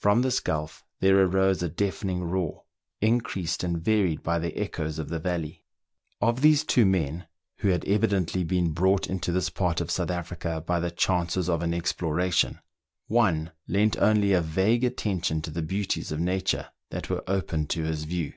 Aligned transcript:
From 0.00 0.22
this 0.22 0.40
gulf 0.40 0.82
there 1.00 1.18
arose 1.22 1.62
a 1.62 1.68
deafening 1.68 2.24
roar, 2.24 2.64
increased 3.02 3.62
and 3.62 3.76
varied 3.78 4.22
by 4.22 4.38
the 4.38 4.56
echoes 4.58 4.98
of 4.98 5.10
the 5.10 5.18
valley. 5.18 5.62
Of 6.22 6.40
these 6.40 6.64
two 6.64 6.86
men, 6.86 7.26
who 7.58 7.68
had 7.68 7.84
evidently 7.84 8.44
been 8.44 8.70
brought 8.70 9.10
into 9.10 9.30
this 9.30 9.50
part 9.50 9.82
of 9.82 9.90
South 9.90 10.10
Africa 10.10 10.64
by 10.66 10.80
the 10.80 10.90
chances 10.90 11.50
of 11.50 11.62
an 11.62 11.74
exploration, 11.74 12.60
one 13.08 13.52
lent 13.66 13.98
only 13.98 14.32
a 14.32 14.40
vague 14.40 14.84
attention 14.84 15.42
to 15.42 15.50
the 15.50 15.60
beauties 15.60 16.10
of 16.12 16.18
nature 16.18 16.68
that 16.88 17.10
were 17.10 17.22
opened 17.28 17.68
to 17.68 17.82
his 17.82 18.04
view. 18.04 18.32